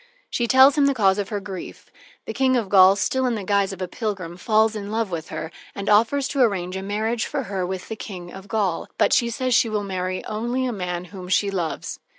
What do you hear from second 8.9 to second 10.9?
but she says she will marry only a